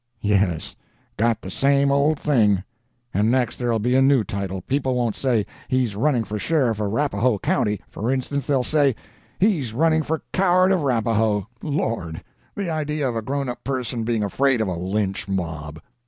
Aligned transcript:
'Yes; 0.19 0.75
got 1.15 1.43
the 1.43 1.51
same 1.51 1.91
old 1.91 2.19
thing.' 2.19 2.63
And 3.13 3.29
next 3.29 3.57
there 3.57 3.71
'll 3.71 3.77
be 3.77 3.93
a 3.95 4.01
new 4.01 4.23
title. 4.23 4.61
People 4.63 4.95
won't 4.95 5.15
say, 5.15 5.45
'He's 5.67 5.95
running 5.95 6.23
for 6.23 6.39
sheriff 6.39 6.79
of 6.79 6.91
Rapaho 6.91 7.37
County,' 7.37 7.81
for 7.87 8.09
instance; 8.11 8.47
they'll 8.47 8.63
say, 8.63 8.95
'He's 9.39 9.75
running 9.75 10.01
for 10.01 10.23
Coward 10.33 10.71
of 10.71 10.81
Rapaho.' 10.81 11.45
Lord, 11.61 12.23
the 12.55 12.67
idea 12.71 13.07
of 13.07 13.15
a 13.15 13.21
grown 13.21 13.47
up 13.47 13.63
person 13.63 14.03
being 14.03 14.23
afraid 14.23 14.59
of 14.59 14.67
a 14.67 14.73
lynch 14.75 15.27
mob!" 15.27 15.79